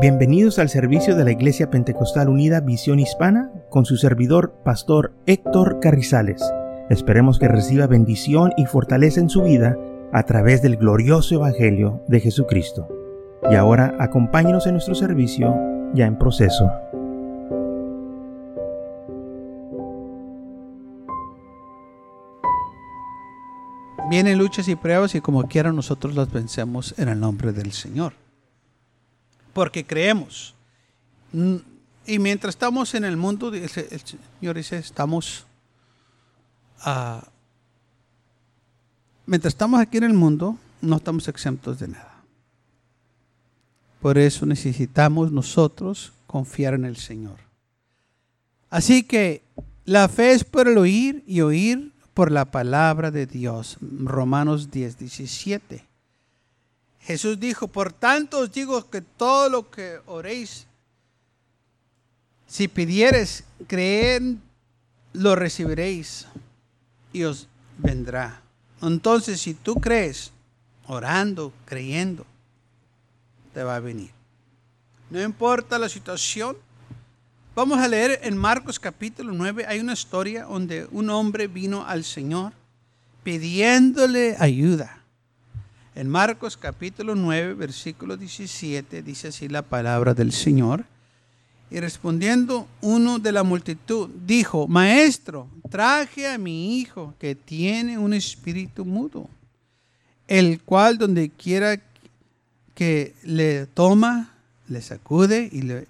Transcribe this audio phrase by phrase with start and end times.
[0.00, 5.80] Bienvenidos al servicio de la Iglesia Pentecostal Unida Visión Hispana con su servidor, Pastor Héctor
[5.80, 6.40] Carrizales.
[6.88, 9.76] Esperemos que reciba bendición y fortaleza en su vida
[10.12, 12.86] a través del glorioso Evangelio de Jesucristo.
[13.50, 15.52] Y ahora acompáñenos en nuestro servicio
[15.94, 16.70] ya en proceso.
[24.08, 28.12] Vienen luchas y pruebas y como quiera nosotros las vencemos en el nombre del Señor
[29.58, 30.54] porque creemos.
[32.06, 35.46] Y mientras estamos en el mundo, el Señor dice, estamos,
[36.86, 37.18] uh,
[39.26, 42.22] mientras estamos aquí en el mundo, no estamos exentos de nada.
[44.00, 47.40] Por eso necesitamos nosotros confiar en el Señor.
[48.70, 49.42] Así que
[49.84, 53.76] la fe es por el oír y oír por la palabra de Dios.
[53.80, 55.84] Romanos 10, 17.
[57.00, 60.66] Jesús dijo, por tanto os digo que todo lo que oréis,
[62.46, 64.22] si pidieres creer,
[65.12, 66.26] lo recibiréis
[67.12, 68.42] y os vendrá.
[68.82, 70.32] Entonces, si tú crees,
[70.86, 72.26] orando, creyendo,
[73.52, 74.10] te va a venir.
[75.10, 76.56] No importa la situación.
[77.54, 82.04] Vamos a leer en Marcos capítulo 9, hay una historia donde un hombre vino al
[82.04, 82.52] Señor
[83.24, 84.97] pidiéndole ayuda.
[85.98, 90.84] En Marcos capítulo 9, versículo 17, dice así la palabra del Señor.
[91.72, 98.14] Y respondiendo uno de la multitud, dijo, Maestro, traje a mi hijo que tiene un
[98.14, 99.28] espíritu mudo,
[100.28, 101.82] el cual donde quiera
[102.76, 104.36] que le toma,
[104.68, 105.88] le sacude y, le,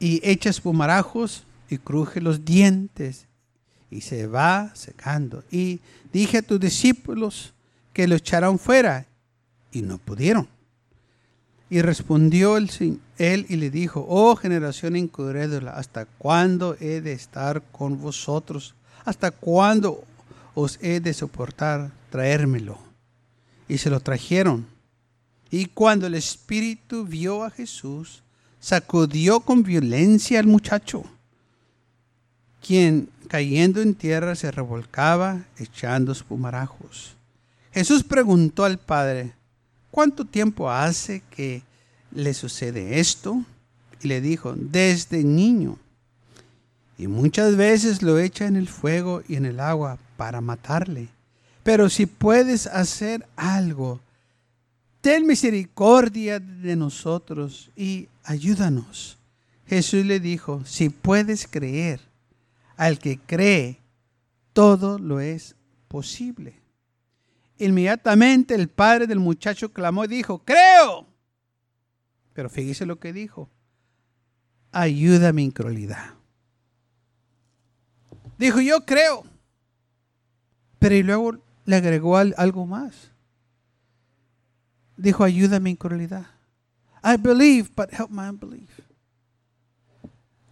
[0.00, 3.26] y echa espumarajos y cruje los dientes
[3.88, 5.44] y se va secando.
[5.48, 5.78] Y
[6.12, 7.52] dije a tus discípulos,
[7.96, 9.06] que lo echaron fuera
[9.72, 10.46] y no pudieron.
[11.70, 17.98] Y respondió él y le dijo, oh generación incrédula, ¿hasta cuándo he de estar con
[17.98, 18.74] vosotros?
[19.06, 20.04] ¿Hasta cuándo
[20.54, 22.78] os he de soportar traérmelo?
[23.66, 24.66] Y se lo trajeron.
[25.50, 28.22] Y cuando el espíritu vio a Jesús,
[28.60, 31.02] sacudió con violencia al muchacho,
[32.60, 37.16] quien cayendo en tierra se revolcaba echando espumarajos.
[37.76, 39.34] Jesús preguntó al Padre,
[39.90, 41.62] ¿cuánto tiempo hace que
[42.10, 43.44] le sucede esto?
[44.00, 45.76] Y le dijo, desde niño.
[46.96, 51.08] Y muchas veces lo echa en el fuego y en el agua para matarle.
[51.64, 54.00] Pero si puedes hacer algo,
[55.02, 59.18] ten misericordia de nosotros y ayúdanos.
[59.66, 62.00] Jesús le dijo, si puedes creer,
[62.78, 63.80] al que cree,
[64.54, 65.56] todo lo es
[65.88, 66.64] posible.
[67.58, 71.06] Inmediatamente el padre del muchacho clamó y dijo, creo.
[72.32, 73.48] Pero fíjese lo que dijo.
[74.72, 76.14] Ayuda mi incredulidad.
[78.38, 79.24] Dijo, yo creo.
[80.78, 83.10] Pero y luego le agregó algo más.
[84.98, 86.26] Dijo, ayuda mi incredulidad.
[87.02, 88.80] I believe, but help my unbelief.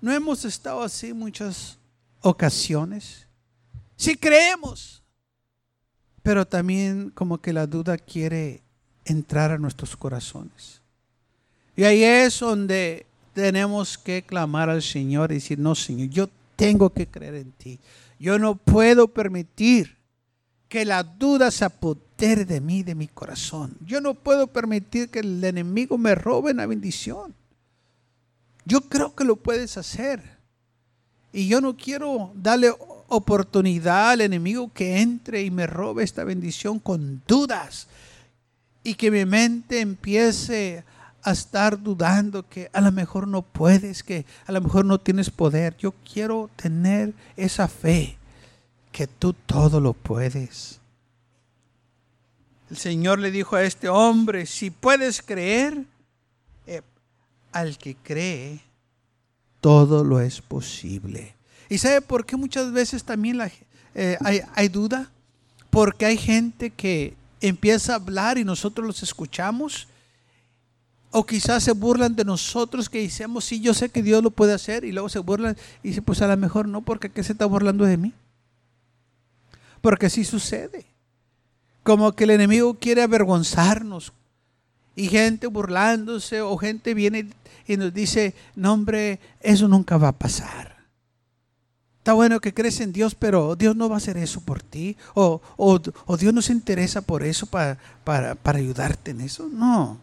[0.01, 1.79] No hemos estado así muchas
[2.21, 3.27] ocasiones.
[3.97, 5.04] Si creemos,
[6.25, 8.63] pero también como que la duda quiere
[9.05, 10.81] entrar a nuestros corazones.
[11.77, 13.05] Y ahí es donde
[13.35, 17.79] tenemos que clamar al Señor y decir, no Señor, yo tengo que creer en ti.
[18.19, 19.99] Yo no puedo permitir
[20.67, 23.77] que la duda se apodere de mí, de mi corazón.
[23.85, 27.35] Yo no puedo permitir que el enemigo me robe la bendición.
[28.65, 30.23] Yo creo que lo puedes hacer.
[31.35, 32.73] Y yo no quiero darle
[33.15, 37.87] oportunidad al enemigo que entre y me robe esta bendición con dudas
[38.83, 40.85] y que mi mente empiece
[41.23, 45.31] a estar dudando que a lo mejor no puedes, que a lo mejor no tienes
[45.31, 45.75] poder.
[45.79, 48.19] Yo quiero tener esa fe
[48.93, 50.81] que tú todo lo puedes.
[52.71, 55.85] El Señor le dijo a este hombre, si puedes creer,
[56.67, 56.83] eh,
[57.53, 58.61] al que cree,
[59.61, 61.34] todo lo es posible.
[61.69, 63.41] ¿Y sabe por qué muchas veces también
[63.95, 65.11] eh, hay, duda?
[65.71, 69.89] Porque hay gente que empieza a hablar y nosotros los escuchamos.
[71.11, 74.53] O quizás se burlan de nosotros que decimos, sí, yo sé que Dios lo puede
[74.53, 74.85] hacer.
[74.85, 77.47] Y luego se burlan y dicen, pues a lo mejor no, porque ¿qué se está
[77.47, 78.13] burlando de mí?
[79.81, 80.85] Porque sí sucede.
[81.83, 84.13] Como que el enemigo quiere avergonzarnos.
[84.97, 87.29] Y gente burlándose o gente viene
[87.67, 90.74] y nos dice, no hombre, eso nunca va a pasar.
[92.05, 94.95] Está bueno que crees en Dios, pero Dios no va a hacer eso por ti.
[95.15, 95.41] O,
[96.19, 99.49] Dios no se interesa por eso para, para, ayudarte en eso.
[99.51, 99.99] No.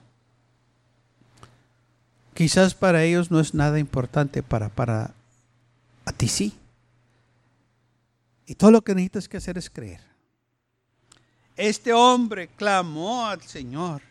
[2.33, 5.13] Quizás para ellos no es nada importante, para, para
[6.03, 6.57] a ti sí.
[8.47, 10.01] Y todo lo que necesitas que hacer es creer.
[11.56, 14.01] Este hombre clamó al Señor.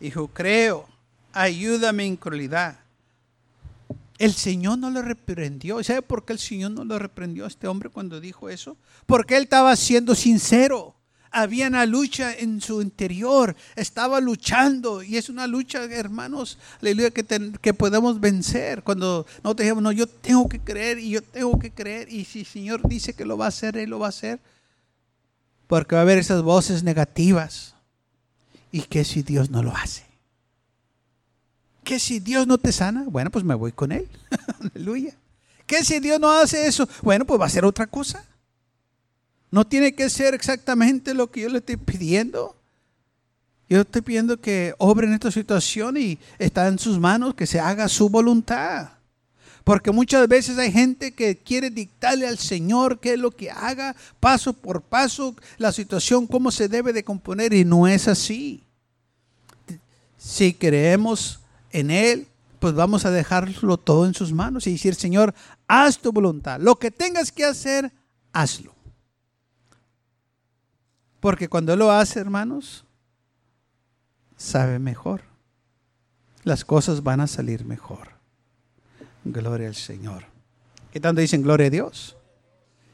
[0.00, 0.88] Dijo, creo,
[1.34, 2.76] ayúdame en crueldad.
[4.18, 5.82] El Señor no lo reprendió.
[5.84, 8.76] ¿Sabe por qué el Señor no lo reprendió a este hombre cuando dijo eso?
[9.04, 10.94] Porque él estaba siendo sincero.
[11.30, 15.02] Había una lucha en su interior, estaba luchando.
[15.02, 17.24] Y es una lucha, hermanos, aleluya, que,
[17.60, 18.82] que podemos vencer.
[18.82, 22.10] Cuando no te no, yo tengo que creer y yo tengo que creer.
[22.10, 24.40] Y si el Señor dice que lo va a hacer, Él lo va a hacer,
[25.66, 27.74] porque va a haber esas voces negativas.
[28.72, 30.05] Y que si Dios no lo hace.
[31.86, 34.08] Que si Dios no te sana, bueno, pues me voy con Él.
[34.74, 35.14] Aleluya.
[35.66, 38.24] Que si Dios no hace eso, bueno, pues va a ser otra cosa.
[39.52, 42.56] No tiene que ser exactamente lo que yo le estoy pidiendo.
[43.68, 47.60] Yo estoy pidiendo que obre en esta situación y está en sus manos que se
[47.60, 48.88] haga su voluntad.
[49.62, 53.94] Porque muchas veces hay gente que quiere dictarle al Señor qué es lo que haga,
[54.18, 58.64] paso por paso, la situación, cómo se debe de componer, y no es así.
[60.18, 61.38] Si creemos
[61.76, 62.26] en Él,
[62.58, 65.34] pues vamos a dejarlo todo en sus manos y decir, Señor,
[65.68, 66.58] haz tu voluntad.
[66.58, 67.92] Lo que tengas que hacer,
[68.32, 68.74] hazlo.
[71.20, 72.84] Porque cuando lo hace, hermanos,
[74.36, 75.22] sabe mejor.
[76.44, 78.08] Las cosas van a salir mejor.
[79.24, 80.24] Gloria al Señor.
[80.92, 82.16] ¿Qué tanto dicen gloria a Dios?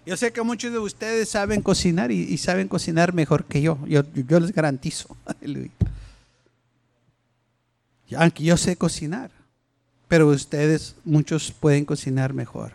[0.05, 3.79] Yo sé que muchos de ustedes saben cocinar y, saben cocinar mejor que yo.
[3.87, 5.17] Yo, yo les garantizo.
[5.27, 5.71] Aleluya.
[8.19, 9.31] Aunque yo sé cocinar,
[10.09, 12.73] pero ustedes, muchos pueden cocinar mejor.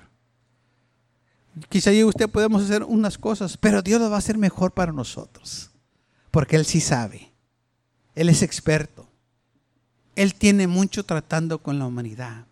[1.69, 4.73] Quizá yo y usted podemos hacer unas cosas, pero Dios lo va a hacer mejor
[4.73, 5.71] para nosotros.
[6.31, 7.31] Porque Él sí sabe.
[8.15, 9.07] Él es experto.
[10.15, 12.45] Él tiene mucho tratando con la humanidad.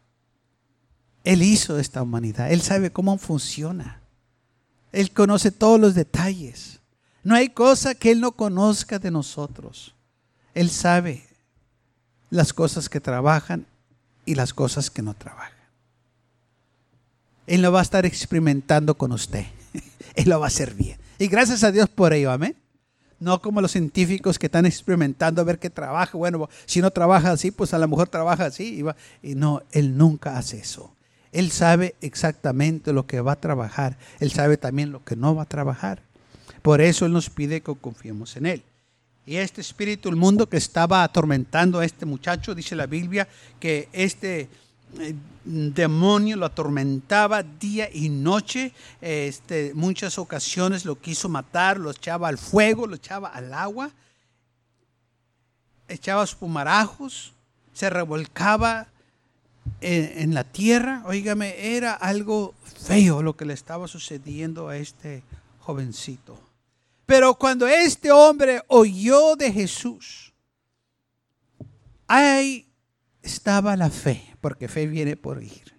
[1.23, 2.51] Él hizo esta humanidad.
[2.51, 4.01] Él sabe cómo funciona.
[4.91, 6.79] Él conoce todos los detalles.
[7.23, 9.95] No hay cosa que Él no conozca de nosotros.
[10.53, 11.27] Él sabe
[12.29, 13.65] las cosas que trabajan
[14.25, 15.53] y las cosas que no trabajan.
[17.47, 19.45] Él lo va a estar experimentando con usted.
[20.15, 20.97] Él lo va a hacer bien.
[21.19, 22.55] Y gracias a Dios por ello, amén.
[23.19, 26.17] No como los científicos que están experimentando a ver qué trabaja.
[26.17, 28.83] Bueno, si no trabaja así, pues a lo mejor trabaja así.
[29.23, 30.93] Y, y no, Él nunca hace eso.
[31.31, 33.97] Él sabe exactamente lo que va a trabajar.
[34.19, 36.01] Él sabe también lo que no va a trabajar.
[36.61, 38.63] Por eso Él nos pide que confiemos en Él.
[39.25, 43.27] Y este espíritu, el mundo que estaba atormentando a este muchacho, dice la Biblia,
[43.59, 44.47] que este
[45.43, 48.71] demonio lo atormentaba día y noche.
[49.01, 53.91] Este, muchas ocasiones lo quiso matar, lo echaba al fuego, lo echaba al agua,
[55.87, 57.33] echaba pumarajos,
[57.73, 58.87] se revolcaba
[59.81, 61.03] en, en la tierra.
[61.05, 65.23] Óigame, era algo feo lo que le estaba sucediendo a este
[65.59, 66.44] jovencito.
[67.05, 70.33] Pero cuando este hombre oyó de Jesús,
[72.07, 72.67] ahí
[73.21, 75.75] estaba la fe porque fe viene por ir.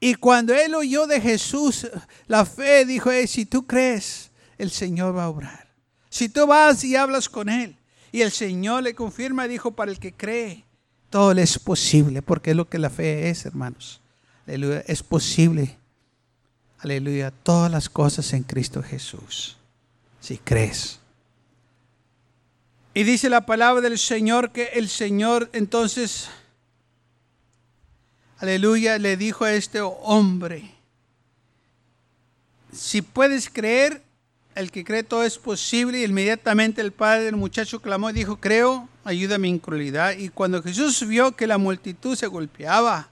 [0.00, 1.88] Y cuando él oyó de Jesús,
[2.26, 5.68] la fe dijo, si tú crees, el Señor va a obrar.
[6.08, 7.76] Si tú vas y hablas con él,
[8.12, 10.64] y el Señor le confirma, dijo, para el que cree,
[11.10, 14.00] todo es posible, porque es lo que la fe es, hermanos.
[14.46, 15.76] Aleluya, es posible.
[16.78, 19.56] Aleluya, todas las cosas en Cristo Jesús,
[20.20, 21.00] si crees.
[22.94, 26.28] Y dice la palabra del Señor que el Señor entonces
[28.38, 30.74] aleluya, le dijo a este hombre,
[32.72, 34.02] si puedes creer,
[34.54, 36.00] el que cree todo es posible.
[36.00, 40.16] Y inmediatamente el padre del muchacho clamó y dijo, creo, ayuda mi incredulidad.
[40.16, 43.10] Y cuando Jesús vio que la multitud se golpeaba,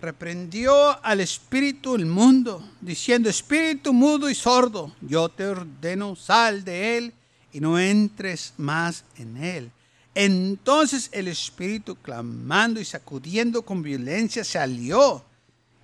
[0.00, 6.98] reprendió al espíritu del mundo, diciendo, espíritu mudo y sordo, yo te ordeno, sal de
[6.98, 7.12] él
[7.52, 9.70] y no entres más en él.
[10.14, 15.24] Entonces el espíritu, clamando y sacudiendo con violencia, salió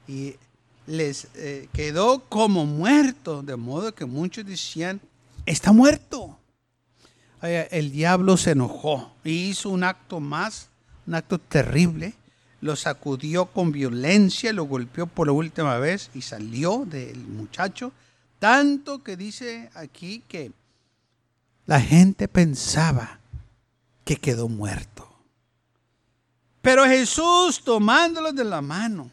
[0.09, 0.35] y
[0.87, 5.01] les eh, quedó como muerto, de modo que muchos decían,
[5.47, 6.39] está muerto.
[7.43, 10.71] El diablo se enojó y hizo un acto más,
[11.07, 12.15] un acto terrible.
[12.65, 17.93] Lo sacudió con violencia, lo golpeó por la última vez y salió del muchacho.
[18.39, 20.51] Tanto que dice aquí que
[21.67, 23.21] la gente pensaba
[24.03, 25.07] que quedó muerto.
[26.63, 29.11] Pero Jesús, tomándolo de la mano,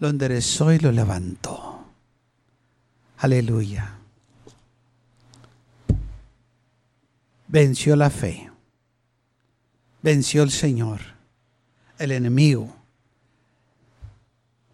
[0.00, 1.84] lo enderezó y lo levantó.
[3.18, 3.98] Aleluya.
[7.46, 8.50] Venció la fe.
[10.02, 11.11] Venció el Señor.
[12.02, 12.74] El enemigo.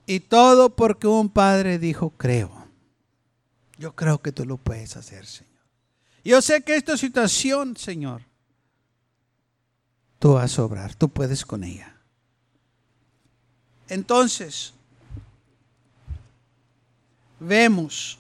[0.06, 2.50] Y todo porque un padre dijo, creo.
[3.76, 5.48] Yo creo que tú lo puedes hacer, Señor.
[6.24, 8.22] Yo sé que esta situación, Señor,
[10.18, 11.94] tú vas a obrar, tú puedes con ella.
[13.88, 14.72] Entonces,
[17.38, 18.18] vemos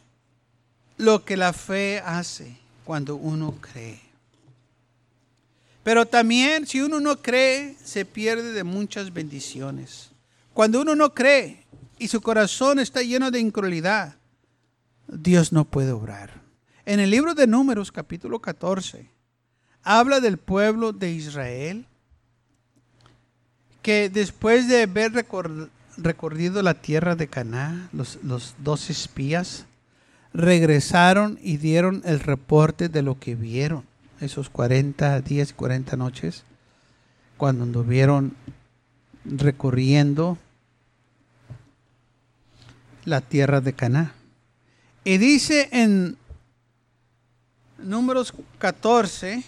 [0.96, 4.07] lo que la fe hace cuando uno cree.
[5.88, 10.10] Pero también si uno no cree, se pierde de muchas bendiciones.
[10.52, 11.64] Cuando uno no cree
[11.98, 14.16] y su corazón está lleno de incredulidad,
[15.06, 16.42] Dios no puede obrar.
[16.84, 19.08] En el libro de Números, capítulo 14,
[19.82, 21.86] habla del pueblo de Israel
[23.80, 25.12] que después de haber
[25.96, 29.64] recorrido la tierra de Caná, los, los dos espías
[30.34, 33.86] regresaron y dieron el reporte de lo que vieron
[34.20, 36.44] esos 40 días y 40 noches
[37.36, 38.34] cuando anduvieron
[39.24, 40.38] recorriendo
[43.04, 44.14] la tierra de Caná.
[45.04, 46.16] Y dice en
[47.78, 49.44] números 14,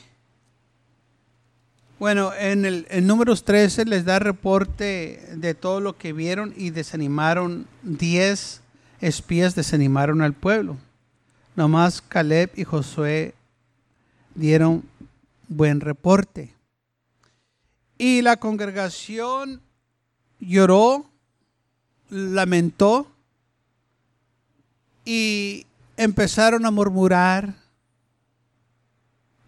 [1.99, 6.71] bueno, en el en números 13 les da reporte de todo lo que vieron y
[6.71, 8.63] desanimaron 10
[9.01, 10.77] espías desanimaron al pueblo.
[11.57, 13.35] Nomás Caleb y Josué
[14.35, 14.85] dieron
[15.49, 16.55] buen reporte.
[17.99, 19.61] Y la congregación
[20.39, 21.11] lloró,
[22.09, 23.07] lamentó
[25.05, 27.55] y empezaron a murmurar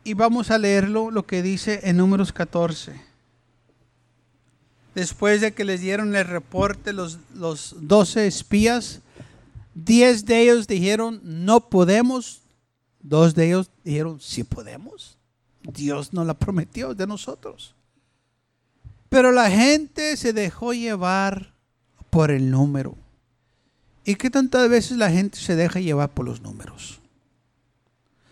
[0.04, 3.00] y vamos a leerlo, lo que dice en números 14.
[4.94, 9.00] Después de que les dieron el reporte los, los 12 espías,
[9.74, 12.41] 10 de ellos dijeron, no podemos.
[13.02, 15.18] Dos de ellos dijeron, sí podemos.
[15.62, 17.74] Dios nos la prometió de nosotros.
[19.08, 21.52] Pero la gente se dejó llevar
[22.10, 22.96] por el número.
[24.04, 27.00] ¿Y qué tantas veces la gente se deja llevar por los números?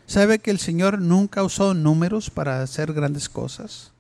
[0.07, 3.93] ¿Sabe que el Señor nunca usó números para hacer grandes cosas?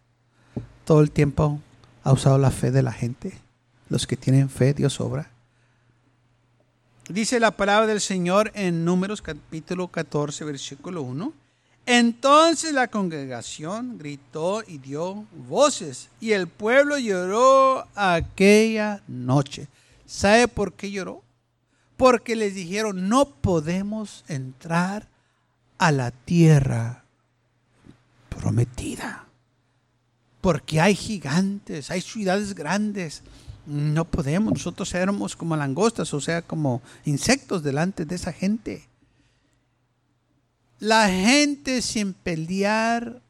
[0.85, 1.61] Todo el tiempo
[2.03, 3.39] ha usado la fe de la gente.
[3.89, 5.30] Los que tienen fe, Dios obra.
[7.11, 11.33] Dice la palabra del Señor en Números capítulo 14, versículo 1.
[11.85, 19.67] Entonces la congregación gritó y dio voces, y el pueblo lloró aquella noche.
[20.07, 21.25] ¿Sabe por qué lloró?
[21.97, 25.09] Porque les dijeron, no podemos entrar
[25.79, 27.03] a la tierra
[28.29, 29.27] prometida.
[30.41, 33.25] Porque hay gigantes, hay ciudades grandes.
[33.67, 38.89] No podemos, nosotros éramos como langostas, o sea, como insectos delante de esa gente.
[40.79, 43.21] La gente sin pelear,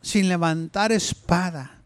[0.00, 1.82] sin levantar espada,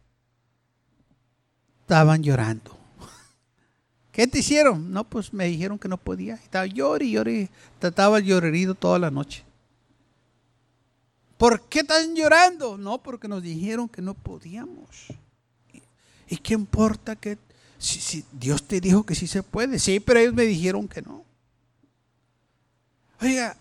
[1.80, 2.76] estaban llorando.
[4.12, 4.92] ¿Qué te hicieron?
[4.92, 6.34] No, pues me dijeron que no podía.
[6.34, 7.50] Estaba llorando y llorando.
[7.78, 9.46] Trataba llorerido toda la noche.
[11.36, 12.78] ¿Por qué están llorando?
[12.78, 14.88] No, porque nos dijeron que no podíamos.
[16.28, 17.38] ¿Y qué importa que
[17.78, 19.78] si, Dios te dijo que sí se puede?
[19.78, 21.25] Sí, pero ellos me dijeron que no.
[23.21, 23.56] Oiga,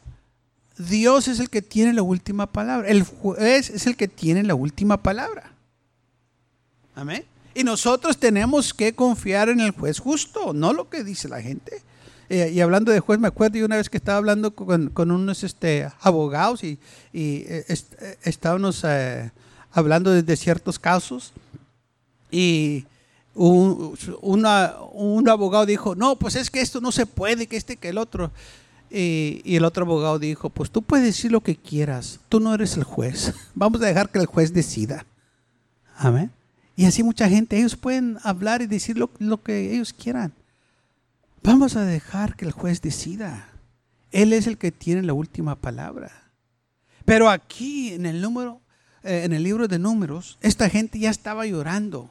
[0.77, 2.88] Dios es el que tiene la última palabra.
[2.88, 5.51] El juez es el que tiene la última palabra.
[6.95, 7.25] Amén.
[7.53, 11.81] Y nosotros tenemos que confiar en el juez justo, no lo que dice la gente.
[12.27, 15.43] Eh, y hablando de juez, me acuerdo de una vez que estaba hablando con, unos
[15.43, 16.79] este, abogados y,
[17.13, 18.84] eh, eh, estábamos
[19.72, 21.34] hablando de, ciertos casos
[22.31, 22.86] y
[23.36, 27.89] un, un abogado dijo, no, pues es que esto no se puede, que este, que
[27.89, 28.32] el otro.
[28.89, 32.77] Y, el otro abogado dijo, pues tú puedes decir lo que quieras, tú no eres
[32.77, 35.06] el juez, vamos a dejar que el juez decida.
[35.98, 36.32] Amén.
[36.77, 40.34] Y así mucha gente, ellos pueden hablar y decir lo, lo que ellos quieran.
[41.44, 43.50] Vamos a dejar que el juez decida.
[44.12, 46.12] Él es el que tiene la última palabra.
[47.06, 48.62] Pero aquí en el número,
[49.04, 52.10] eh, en el libro de números, esta gente ya estaba llorando.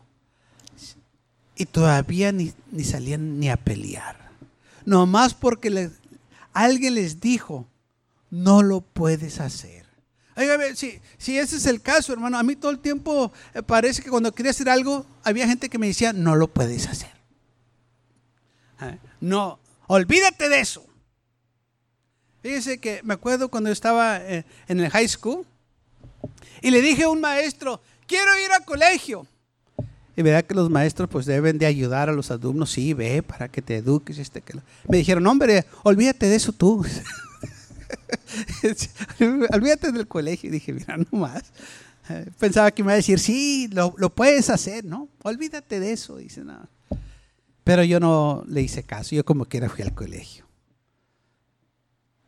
[1.57, 4.17] Y todavía ni, salían ni a pelear.
[4.85, 5.91] Nomás porque
[6.53, 7.67] alguien les dijo,
[8.31, 9.87] no lo puedes hacer.
[10.75, 14.11] si, si ese es el caso, hermano, a mí todo el tiempo eh, parece que
[14.11, 17.13] cuando quería hacer algo, había gente que me decía, no lo puedes hacer.
[18.81, 18.99] ¿Eh?
[19.21, 20.85] No, olvídate de eso.
[22.43, 25.47] Fíjese que me acuerdo cuando estaba eh, en el high school
[26.61, 29.27] y le dije a un maestro, quiero ir al colegio.
[30.17, 33.49] Y verdad que los maestros pues deben de ayudar a los alumnos, sí, ve, para
[33.49, 34.19] que te eduques.
[34.19, 36.85] Este, que Me dijeron, hombre, olvídate de eso tú.
[39.53, 40.49] olvídate del colegio.
[40.49, 41.43] Y dije, mira, no más.
[42.39, 45.09] Pensaba que me iba a decir, sí, lo, lo puedes hacer, ¿no?
[45.23, 46.69] Olvídate de eso, dice nada.
[47.65, 50.45] Pero yo no le hice caso, yo como quiera fui al colegio.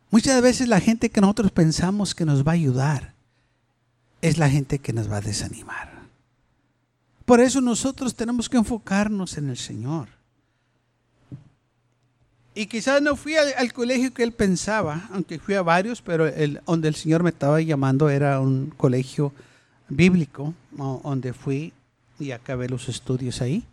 [0.09, 3.13] Muchas veces la gente que nosotros pensamos que nos va a ayudar
[4.21, 5.96] es la gente que nos va a desanimar.
[7.27, 10.07] Por eso nosotros tenemos que enfocarnos en el Señor.
[12.55, 16.31] Y quizás no fui al, colegio que él pensaba, aunque fui a varios, pero
[16.65, 19.33] donde el Señor me estaba llamando era un colegio
[19.89, 21.73] bíblico, donde fui
[22.17, 23.65] y acabé los estudios ahí.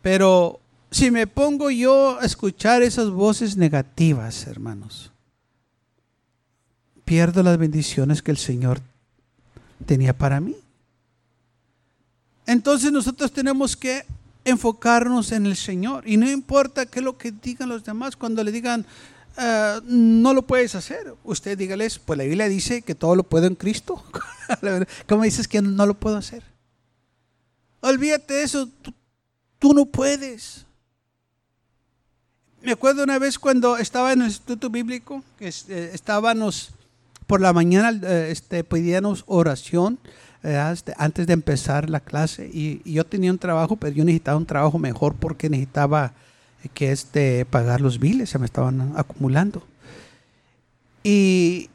[0.00, 0.60] Pero
[0.92, 5.10] si me pongo yo a escuchar esas voces negativas, hermanos,
[7.04, 8.78] pierdo las bendiciones que el Señor
[9.86, 10.54] tenía para mí.
[12.46, 14.04] Entonces nosotros tenemos que
[14.46, 16.08] enfocarnos en el Señor.
[16.08, 18.86] Y no importa qué es lo que digan los demás, cuando le digan,
[19.36, 23.46] ah, no lo puedes hacer, usted dígales, pues la Biblia dice que todo lo puedo
[23.46, 24.02] en Cristo.
[25.08, 26.44] ¿Cómo dices que no lo puedo hacer?
[27.80, 28.68] Olvídate de eso,
[29.58, 30.64] tú, no puedes.
[32.62, 36.70] Me acuerdo una vez cuando estaba en el Instituto Bíblico, eh, estábamos
[37.26, 39.98] por la mañana, eh, este, pedíamos oración
[40.96, 44.78] antes de empezar la clase y, yo tenía un trabajo, pero yo necesitaba un trabajo
[44.78, 46.12] mejor porque necesitaba
[46.74, 49.62] que este, pagar los biles, se me estaban acumulando.
[51.02, 51.70] Y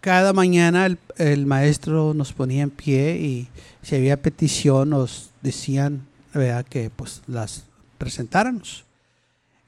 [0.00, 3.48] cada mañana el, maestro nos ponía en pie y
[3.82, 6.06] si había petición nos decían
[6.68, 7.64] que pues las
[7.98, 8.84] presentáramos.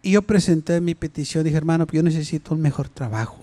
[0.02, 3.41] Y yo presenté mi petición, dije, hermano, yo necesito un mejor trabajo.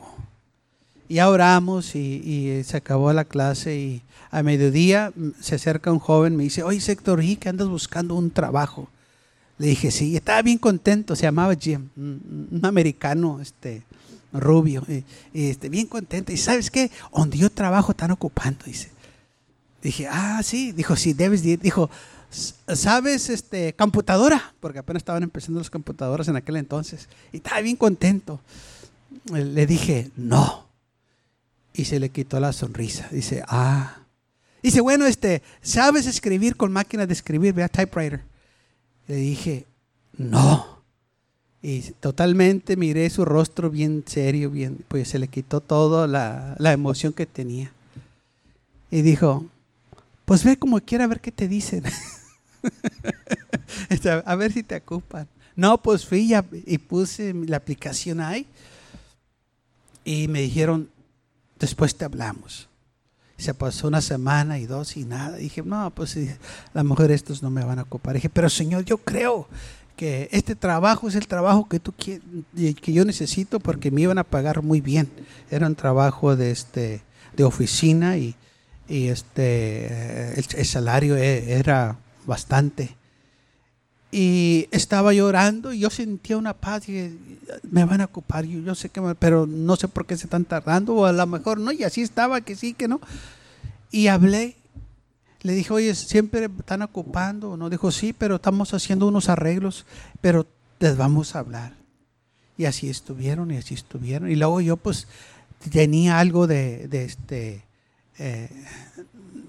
[1.10, 4.02] Y oramos y, y se acabó la clase y
[4.32, 5.12] a mediodía
[5.42, 8.88] se acerca un joven, me dice, oye, Sector, ¿y que andas buscando un trabajo?
[9.58, 13.84] Le dije, sí, estaba bien contento, se llamaba Jim, un americano, este,
[14.32, 16.32] rubio, y, este, bien contento.
[16.32, 18.90] Y sabes qué, donde yo trabajo están ocupando, dice.
[19.82, 21.42] Dije, ah, sí, dijo, sí, debes.
[21.42, 21.90] Dijo,
[22.30, 24.54] ¿sabes, este, computadora?
[24.60, 27.10] Porque apenas estaban empezando las computadoras en aquel entonces.
[27.32, 28.40] Y estaba bien contento.
[29.32, 30.69] Le dije, no.
[31.74, 33.08] Y se le quitó la sonrisa.
[33.12, 34.00] Dice, ah,
[34.62, 38.22] Dice, bueno, este, ¿sabes escribir con máquina de escribir, vea, typewriter?
[39.08, 39.66] Le dije,
[40.18, 40.80] no.
[41.62, 46.74] Y totalmente miré su rostro bien serio, bien, pues se le quitó toda la, la
[46.74, 47.72] emoción que tenía.
[48.92, 49.46] Y dijo,
[50.26, 51.84] pues ve como quiera a ver qué te dicen.
[54.26, 55.28] A ver si te ocupan.
[55.56, 56.32] No, pues fui
[56.66, 58.46] y puse la aplicación ahí.
[60.04, 60.90] Y me dijeron,
[61.60, 62.70] después te hablamos.
[63.38, 65.38] Se pasó una semana y dos y nada.
[65.38, 66.28] Dije, no, pues a
[66.74, 68.16] lo mejor estos no me van a ocupar.
[68.16, 69.48] Dije, pero Señor, yo creo
[69.96, 74.24] que este trabajo es el trabajo que tú que yo necesito porque me iban a
[74.24, 75.10] pagar muy bien.
[75.52, 77.02] Era un trabajo de este
[77.36, 78.36] de oficina y,
[78.88, 82.96] y este el, salario e, era bastante.
[84.12, 87.16] Y estaba llorando y yo sentía una paz y
[87.70, 90.46] me van a ocupar, yo, yo sé que, pero no sé por qué se están
[90.46, 93.00] tardando, o a lo mejor no, y así estaba, que sí, que no.
[93.92, 94.56] Y hablé,
[95.42, 97.70] le dije, oye, siempre están ocupando, ¿no?
[97.70, 99.86] Dijo, sí, pero estamos haciendo unos arreglos,
[100.22, 100.48] pero
[100.80, 101.74] les vamos a hablar.
[102.58, 104.30] Y así estuvieron, y así estuvieron.
[104.30, 105.08] Y luego yo, pues,
[105.72, 107.64] tenía algo de, de este,
[108.18, 108.50] eh,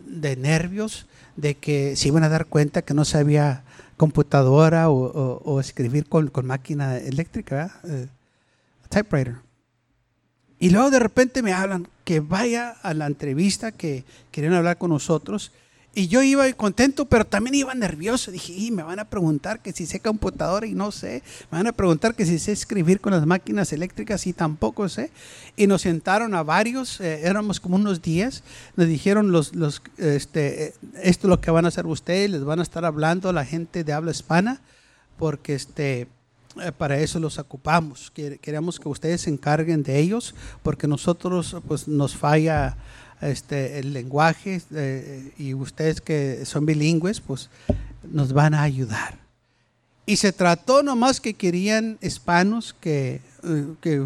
[0.07, 3.65] de nervios, de que se iban a dar cuenta que no sabía
[4.01, 8.07] computadora o, escribir con, máquina eléctrica, eh,
[8.89, 9.37] typewriter.
[10.59, 14.89] Y luego de repente me hablan que vaya a la entrevista que querían hablar con
[14.89, 15.53] nosotros.
[15.93, 18.31] Y yo iba contento, pero también iba nervioso.
[18.31, 21.23] Dije, me van a preguntar que si sé computadora y no sé.
[21.51, 25.11] Me van a preguntar que si sé escribir con las máquinas eléctricas y tampoco sé.
[25.57, 28.45] Y nos sentaron a varios, eh, éramos como unos 10.
[28.77, 32.45] Nos dijeron, los, los, este, eh, esto es lo que van a hacer ustedes, les
[32.45, 34.61] van a estar hablando a la gente de habla hispana,
[35.19, 36.07] porque este,
[36.63, 38.13] eh, para eso los ocupamos.
[38.13, 42.77] Queremos que ustedes se encarguen de ellos, porque nosotros pues, nos falla
[43.21, 47.51] este, el lenguaje eh, y ustedes que son bilingües, pues
[48.03, 49.19] nos van a ayudar.
[50.07, 54.05] Y se trató nomás que querían hispanos que, eh, que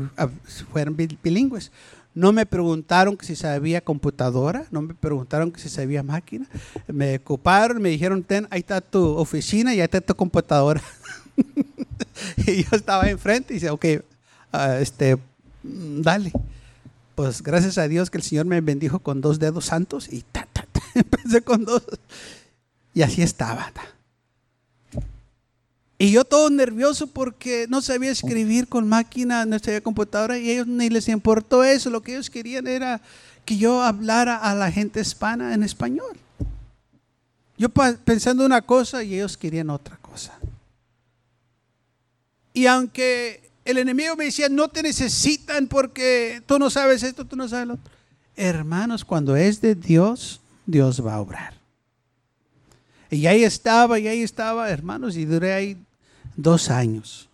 [0.73, 1.71] fueran bilingües.
[2.15, 6.47] No me preguntaron que si sabía computadora, no me preguntaron que si sabía máquina.
[6.87, 10.83] Me ocuparon, me dijeron, ten, ahí está tu oficina y ahí está tu computadora.
[12.47, 13.85] y yo estaba enfrente y dice, ok,
[14.53, 15.17] ah, este,
[15.63, 16.33] dale
[17.15, 20.49] pues gracias a Dios que el Señor me bendijo con dos dedos santos y ta,
[20.53, 21.83] ta, ta, empecé con dos.
[22.93, 23.73] Y así estaba.
[25.99, 30.67] Y yo todo nervioso porque no sabía escribir con máquina, no sabía computadora y ellos
[30.67, 31.89] ni les importó eso.
[31.89, 33.01] Lo que ellos querían era
[33.45, 36.17] que yo hablara a la gente hispana en español.
[37.57, 40.39] Yo pensando una cosa y ellos querían otra cosa.
[42.53, 47.37] Y aunque el enemigo me decía, no te necesitan porque tú no sabes esto, tú
[47.37, 47.93] no sabes lo otro.
[48.37, 51.55] Hermanos, cuando es de Dios, Dios va a obrar.
[53.11, 55.77] Y ahí estaba, y ahí estaba, hermanos, y duré ahí
[56.37, 57.29] dos años.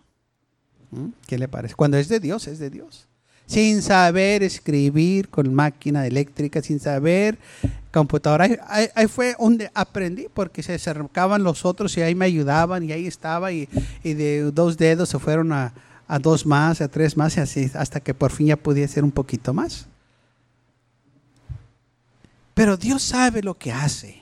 [0.91, 1.07] ¿Mm?
[1.25, 1.75] ¿Qué le parece?
[1.75, 3.07] Cuando es de Dios, es de Dios.
[3.47, 7.37] Sin saber escribir con máquina eléctrica, sin saber
[7.91, 8.47] computadora.
[8.67, 13.07] Ahí, fue donde aprendí, porque se acercaban los otros y ahí me ayudaban y ahí
[13.07, 13.67] estaba y,
[14.03, 15.73] de dos dedos se fueron a,
[16.11, 19.03] a, dos más, a tres más y así hasta que por fin ya podía ser
[19.03, 19.87] un poquito más.
[22.53, 24.21] Pero Dios sabe lo que hace.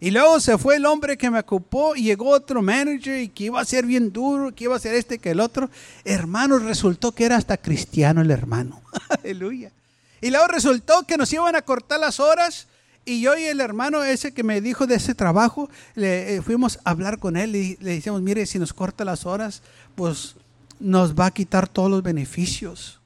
[0.00, 3.44] Y luego se fue el hombre que me ocupó y llegó otro manager y que
[3.44, 5.68] iba a ser bien duro, que iba a ser este que el otro.
[6.04, 8.80] Hermanos, resultó que era hasta cristiano el hermano.
[9.22, 9.72] Aleluya.
[10.20, 12.68] Y luego resultó que nos iban a cortar las horas.
[13.04, 16.78] Y yo y el hermano ese que me dijo de ese trabajo, le eh, fuimos
[16.84, 19.62] a hablar con él y le decíamos, mire, si nos corta las horas,
[19.94, 20.36] pues
[20.80, 23.00] nos va a quitar todos los beneficios.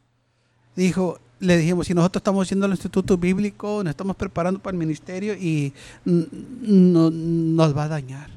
[0.76, 4.78] Dijo, le dijimos, si nosotros estamos haciendo el instituto bíblico, nos estamos preparando para el
[4.78, 5.72] ministerio y
[6.04, 8.30] nos va a dañar.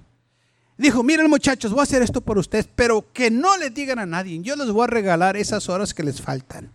[0.78, 4.06] Dijo, miren muchachos, voy a hacer esto por ustedes, pero que no le digan a
[4.06, 4.42] nadie.
[4.42, 6.72] Yo les voy a regalar esas horas que les faltan.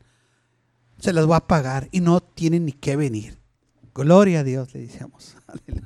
[0.99, 3.39] Se las voy a pagar y no tienen ni que venir.
[3.95, 5.37] Gloria a Dios, le decíamos.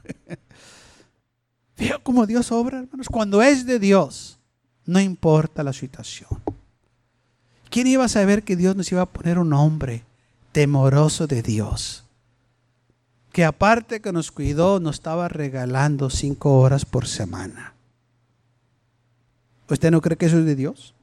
[1.76, 3.08] Fíjate cómo Dios obra, hermanos.
[3.08, 4.38] Cuando es de Dios,
[4.84, 6.28] no importa la situación.
[7.74, 10.04] ¿Quién iba a saber que Dios nos iba a poner un hombre
[10.52, 12.04] temoroso de Dios,
[13.32, 17.74] que aparte que nos cuidó, nos estaba regalando cinco horas por semana.
[19.68, 20.94] ¿Usted no cree que eso es de Dios?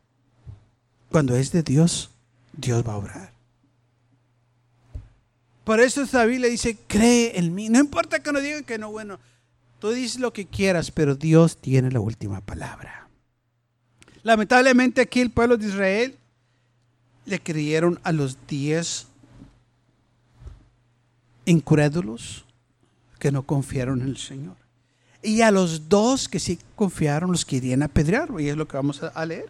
[1.09, 2.09] Cuando es de Dios,
[2.53, 3.33] Dios va a obrar.
[5.65, 7.67] Por eso David le dice, cree en mí.
[7.67, 9.19] No importa que no digan que no, bueno,
[9.79, 13.09] tú dices lo que quieras, pero Dios tiene la última palabra.
[14.23, 16.17] Lamentablemente aquí el pueblo de Israel
[17.25, 19.07] le creyeron a los diez
[21.45, 22.45] incrédulos
[23.19, 24.55] que no confiaron en el Señor.
[25.21, 28.29] Y a los dos que sí confiaron los querían apedrear.
[28.39, 29.49] Y es lo que vamos a leer.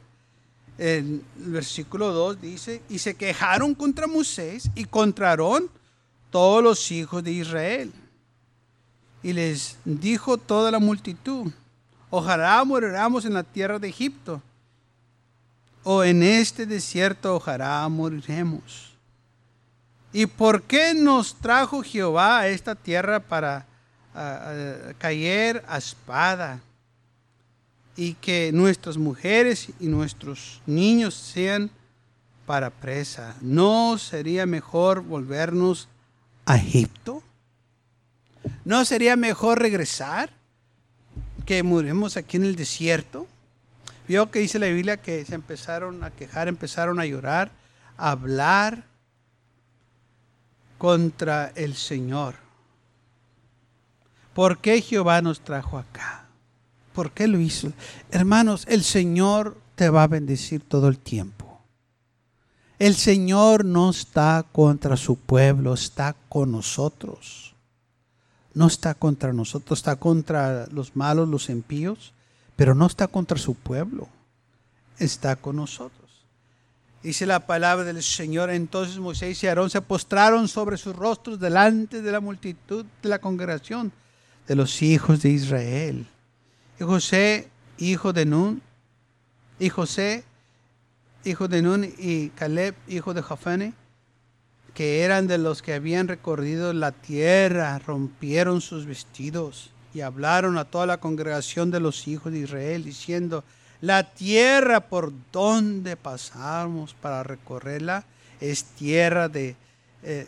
[0.77, 5.37] El versículo 2 dice, y se quejaron contra Moisés y contra
[6.29, 7.91] todos los hijos de Israel.
[9.23, 11.51] Y les dijo toda la multitud,
[12.09, 14.41] ojalá moriramos en la tierra de Egipto,
[15.83, 18.91] o en este desierto ojalá moriremos.
[20.13, 23.65] ¿Y por qué nos trajo Jehová a esta tierra para
[24.97, 26.59] caer a espada?
[27.95, 31.69] Y que nuestras mujeres y nuestros niños sean
[32.45, 33.35] para presa.
[33.41, 35.87] ¿No sería mejor volvernos
[36.45, 37.21] a Egipto?
[38.65, 40.31] ¿No sería mejor regresar
[41.45, 43.27] que muremos aquí en el desierto?
[44.11, 47.49] Vio que dice la Biblia que se empezaron a quejar, empezaron a llorar,
[47.95, 48.83] a hablar
[50.77, 52.35] contra el Señor.
[54.33, 56.25] ¿Por qué Jehová nos trajo acá?
[56.91, 57.71] ¿Por qué lo hizo?
[58.09, 61.61] Hermanos, el Señor te va a bendecir todo el tiempo.
[62.79, 67.55] El Señor no está contra su pueblo, está con nosotros.
[68.53, 72.13] No está contra nosotros, está contra los malos, los impíos,
[72.61, 74.07] pero no está contra su pueblo.
[74.99, 76.11] Está con nosotros.
[77.01, 78.51] Dice la palabra del Señor.
[78.51, 83.17] Entonces Moisés y Aarón se postraron sobre sus rostros delante de la multitud de la
[83.17, 83.91] congregación
[84.47, 86.05] de los hijos de Israel.
[86.79, 87.47] Y José,
[87.79, 88.61] hijo de Nun,
[89.57, 90.23] y José,
[91.25, 93.73] hijo de Nun, y Caleb, hijo de Jafane,
[94.75, 100.65] que eran de los que habían recorrido la tierra, rompieron sus vestidos y hablaron a
[100.65, 103.43] toda la congregación de los hijos de Israel, diciendo,
[103.81, 108.05] la tierra por donde pasamos para recorrerla
[108.39, 109.55] es tierra de
[110.03, 110.27] eh,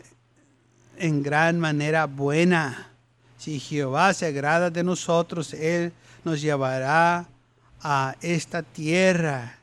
[0.98, 2.90] en gran manera buena.
[3.38, 5.92] Si Jehová se agrada de nosotros, Él
[6.24, 7.26] nos llevará
[7.80, 9.58] a esta tierra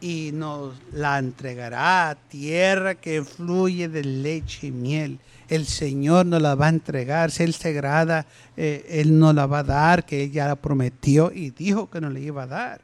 [0.00, 5.18] y nos la entregará, tierra que fluye de leche y miel.
[5.48, 9.46] El Señor nos la va a entregar, si Él se agrada, eh, Él nos la
[9.46, 12.46] va a dar, que Él ya la prometió y dijo que nos la iba a
[12.46, 12.80] dar.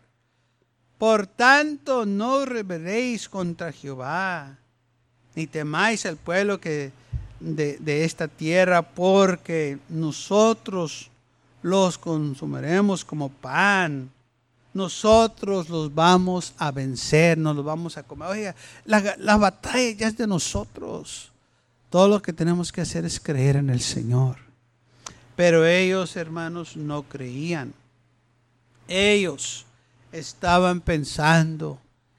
[0.98, 4.56] Por tanto, no rebeléis contra Jehová,
[5.34, 6.90] ni temáis al pueblo que
[7.38, 11.10] de, de esta tierra, porque nosotros
[11.62, 14.10] los consumiremos como pan
[14.74, 18.28] nosotros los vamos a vencer, nos los vamos a comer.
[18.28, 21.30] Oiga, la, batalla ya es de nosotros.
[21.90, 24.38] Todo lo que tenemos que hacer es creer en el Señor.
[25.36, 27.72] Pero ellos, hermanos, no creían.
[28.88, 29.64] Ellos
[30.10, 31.78] estaban pensando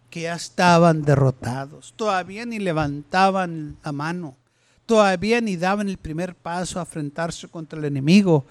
[0.09, 1.93] que ya estaban derrotados.
[1.97, 4.37] Todavía ni levantaban la mano.
[4.85, 8.45] Todavía ni daban el primer paso a enfrentarse contra el enemigo.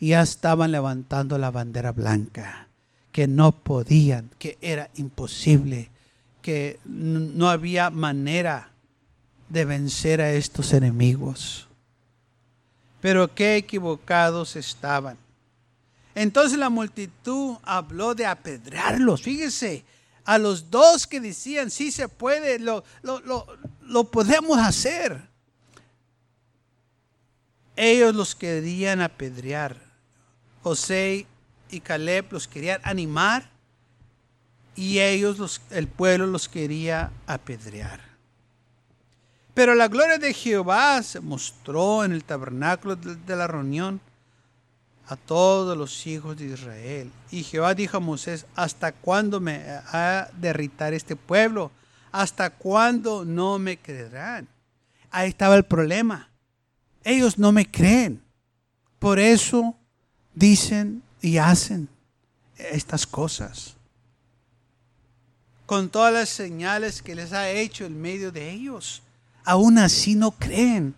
[0.00, 2.69] Ya estaban levantando la bandera blanca.
[3.12, 5.90] Que no podían, que era imposible,
[6.42, 8.70] que no había manera
[9.48, 11.68] de vencer a estos enemigos.
[13.00, 15.16] Pero qué equivocados estaban.
[16.14, 19.22] Entonces la multitud habló de apedrearlos.
[19.22, 19.84] Fíjese,
[20.24, 25.28] a los dos que decían, sí se puede, lo, lo, podemos hacer.
[27.76, 29.80] Ellos los querían apedrear.
[30.62, 31.26] José
[31.70, 33.50] y Caleb los querían animar
[34.76, 38.00] y ellos, los, el pueblo, los quería apedrear.
[39.54, 44.00] Pero la gloria de Jehová se mostró en el tabernáculo de, la reunión
[45.06, 47.10] a todos los hijos de Israel.
[47.30, 49.60] Y Jehová dijo a Moisés, ¿hasta cuándo me
[49.92, 51.70] ha de irritar este pueblo?
[52.12, 54.48] ¿Hasta cuándo no me creerán?
[55.10, 56.30] Ahí estaba el problema.
[57.02, 58.22] Ellos no me creen.
[58.98, 59.74] Por eso
[60.34, 61.88] dicen y hacen
[62.56, 63.76] estas cosas.
[65.66, 69.02] Con todas las señales que les ha hecho en medio de ellos
[69.44, 70.94] aún así no creen.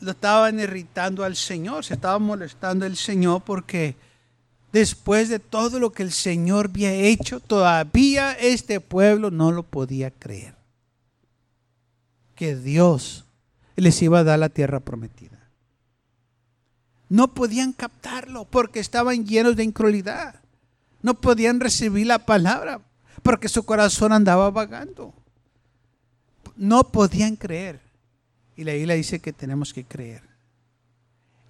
[0.00, 3.96] Lo estaban irritando al Señor, se estaba molestando al Señor porque
[4.72, 10.10] después de todo lo que el Señor había hecho, todavía este pueblo no lo podía
[10.10, 10.54] creer.
[12.34, 13.24] Que Dios
[13.76, 15.35] les iba a dar la tierra prometida.
[17.08, 20.40] No podían captarlo porque estaban llenos de incredulidad.
[21.02, 22.80] No podían recibir la palabra
[23.22, 25.14] porque su corazón andaba vagando
[26.56, 27.80] no podían creer.
[28.56, 30.22] Y la Biblia dice que tenemos que creer.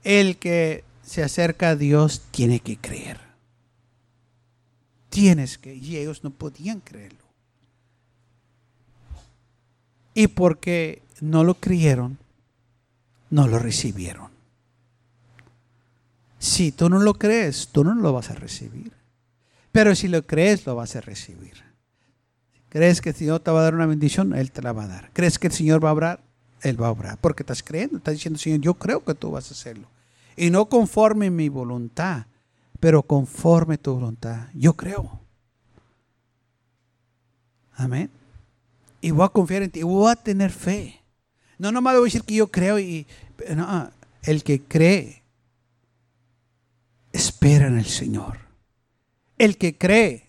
[0.02, 3.20] El que se acerca a Dios tiene que creer.
[5.08, 7.24] Tienes que, y ellos no podían creerlo.
[10.14, 12.18] Y porque no lo creyeron,
[13.30, 14.30] no lo recibieron.
[16.46, 18.92] Si tú no lo crees, tú no lo vas a recibir.
[19.72, 21.64] Pero si lo crees, lo vas a recibir.
[22.68, 24.32] ¿Crees que el Señor te va a dar una bendición?
[24.32, 25.10] Él te la va a dar.
[25.12, 26.22] ¿Crees que el Señor va a obrar?
[26.62, 27.18] Él va a obrar.
[27.20, 29.88] Porque estás creyendo, estás diciendo, Señor, yo creo que tú vas a hacerlo.
[30.36, 32.26] Y no conforme mi voluntad,
[32.78, 34.46] pero conforme tu voluntad.
[34.54, 35.18] Yo creo.
[37.74, 38.08] Amén.
[39.00, 41.02] Y voy a confiar en ti, voy a tener fe.
[41.58, 43.04] No nomás voy a decir que yo creo y
[43.52, 43.90] no,
[44.22, 45.25] el que cree
[47.16, 48.38] espera en el Señor.
[49.38, 50.26] El que cree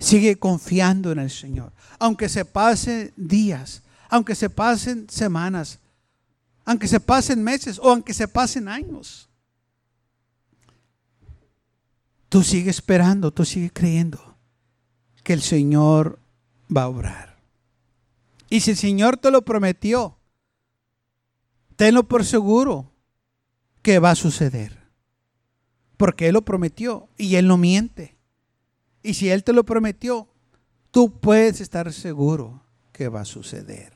[0.00, 1.74] Sigue confiando en el Señor.
[1.98, 5.78] Aunque se pasen días, aunque se pasen semanas,
[6.64, 9.28] aunque se pasen meses o aunque se pasen años.
[12.30, 14.38] Tú sigue esperando, tú sigue creyendo
[15.22, 16.18] que el Señor
[16.74, 17.38] va a obrar.
[18.48, 20.16] Y si el Señor te lo prometió,
[21.76, 22.90] tenlo por seguro
[23.82, 24.79] que va a suceder.
[26.00, 28.16] Porque Él lo prometió y Él no miente.
[29.02, 30.28] Y si Él te lo prometió,
[30.90, 33.92] tú puedes estar seguro que va a suceder.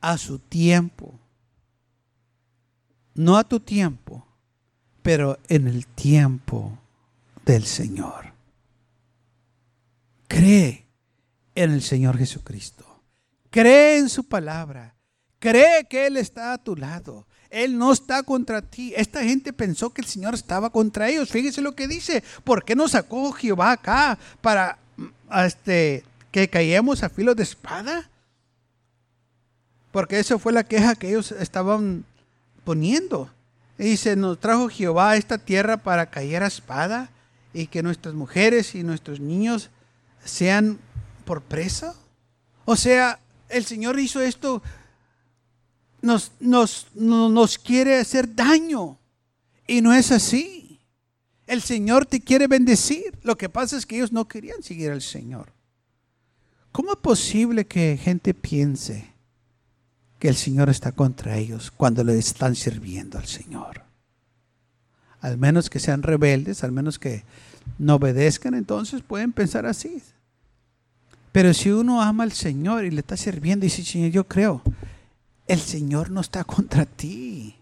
[0.00, 1.20] A su tiempo.
[3.12, 4.26] No a tu tiempo,
[5.02, 6.78] pero en el tiempo
[7.44, 8.32] del Señor.
[10.26, 10.86] Cree
[11.54, 13.02] en el Señor Jesucristo.
[13.50, 14.96] Cree en su palabra.
[15.38, 17.26] Cree que Él está a tu lado.
[17.56, 18.92] Él no está contra ti.
[18.94, 21.30] Esta gente pensó que el Señor estaba contra ellos.
[21.30, 22.22] Fíjese lo que dice.
[22.44, 25.06] ¿Por qué nos sacó Jehová acá para mm,
[25.46, 28.10] este, que cayemos a filo de espada?
[29.90, 32.04] Porque esa fue la queja que ellos estaban
[32.62, 33.30] poniendo.
[33.78, 37.08] dice, nos trajo Jehová a esta tierra para caer a espada
[37.54, 39.70] y que nuestras mujeres y nuestros niños
[40.22, 40.78] sean
[41.24, 41.94] por presa.
[42.66, 44.62] O sea, el Señor hizo esto
[46.06, 48.98] nos, nos, nos quiere hacer daño.
[49.66, 50.80] Y no es así.
[51.46, 53.18] El Señor te quiere bendecir.
[53.22, 55.52] Lo que pasa es que ellos no querían seguir al Señor.
[56.72, 59.12] ¿Cómo es posible que gente piense
[60.18, 63.82] que el Señor está contra ellos cuando le están sirviendo al Señor?
[65.20, 67.24] Al menos que sean rebeldes, al menos que
[67.78, 70.02] no obedezcan, entonces pueden pensar así.
[71.32, 74.62] Pero si uno ama al Señor y le está sirviendo y dice, Señor, yo creo,
[75.46, 77.56] el Señor no está contra ti.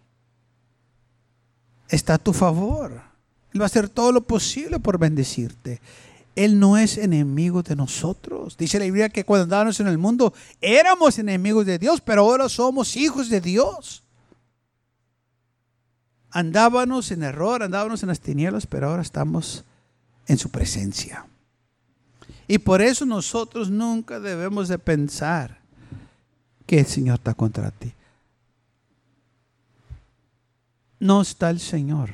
[1.88, 3.02] Está a tu favor.
[3.52, 5.80] Él va a hacer todo lo posible por bendecirte.
[6.34, 8.56] Él no es enemigo de nosotros.
[8.56, 12.48] Dice la Biblia que cuando andábamos en el mundo éramos enemigos de Dios, pero ahora
[12.48, 14.02] somos hijos de Dios.
[16.30, 19.64] Andábamos en error, andábamos en las tinieblas, pero ahora estamos
[20.26, 21.26] en su presencia.
[22.48, 25.63] Y por eso nosotros nunca debemos de pensar
[26.66, 27.92] que el Señor está contra ti.
[31.00, 32.10] No está el Señor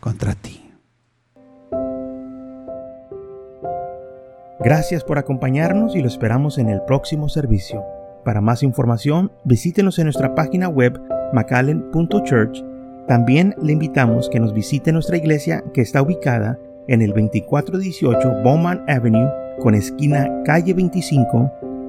[0.00, 0.58] contra ti.
[4.58, 7.84] Gracias por acompañarnos y lo esperamos en el próximo servicio.
[8.24, 11.00] Para más información, visítenos en nuestra página web
[11.32, 12.62] macallen.church.
[13.08, 18.84] También le invitamos que nos visite nuestra iglesia que está ubicada en el 2418 Bowman
[18.88, 19.28] Avenue
[19.60, 21.71] con esquina calle 25